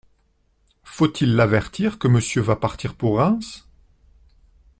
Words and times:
Faut-il 0.81 1.35
l’avertir 1.35 1.99
que 1.99 2.07
Monsieur 2.07 2.41
va 2.41 2.55
partir 2.55 2.95
pour 2.95 3.19
Reims? 3.19 3.67